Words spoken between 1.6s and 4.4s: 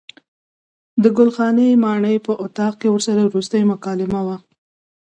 ماڼۍ په اطاق کې ورسره وروستۍ مکالمه وه.